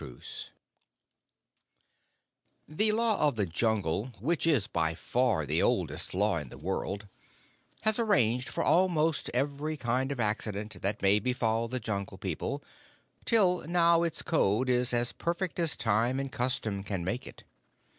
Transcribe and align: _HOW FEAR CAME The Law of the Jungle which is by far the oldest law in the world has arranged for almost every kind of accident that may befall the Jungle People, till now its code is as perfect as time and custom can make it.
_HOW 0.03 0.07
FEAR 0.07 0.17
CAME 2.67 2.75
The 2.77 2.91
Law 2.91 3.19
of 3.19 3.35
the 3.35 3.45
Jungle 3.45 4.09
which 4.19 4.47
is 4.47 4.65
by 4.65 4.95
far 4.95 5.45
the 5.45 5.61
oldest 5.61 6.15
law 6.15 6.37
in 6.39 6.49
the 6.49 6.57
world 6.57 7.07
has 7.83 7.99
arranged 7.99 8.49
for 8.49 8.63
almost 8.63 9.29
every 9.31 9.77
kind 9.77 10.11
of 10.11 10.19
accident 10.19 10.81
that 10.81 11.03
may 11.03 11.19
befall 11.19 11.67
the 11.67 11.79
Jungle 11.79 12.17
People, 12.17 12.63
till 13.25 13.59
now 13.67 14.01
its 14.01 14.23
code 14.23 14.69
is 14.69 14.91
as 14.91 15.11
perfect 15.11 15.59
as 15.59 15.75
time 15.77 16.19
and 16.19 16.31
custom 16.31 16.81
can 16.81 17.05
make 17.05 17.27
it. 17.27 17.43